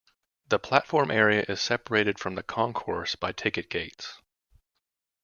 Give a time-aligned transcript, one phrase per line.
[0.47, 4.19] The platform area is separated from the concourse by ticket gates.